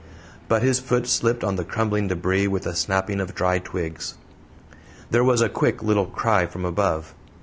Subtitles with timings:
[0.47, 4.15] But his foot slipped on the crumbling debris with a snapping of dry twigs.
[5.11, 7.13] There was a quick little cry from above.